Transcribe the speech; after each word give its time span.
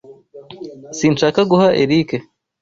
Sinshaka 0.97 1.39
guha 1.51 1.69
Eric. 1.83 2.09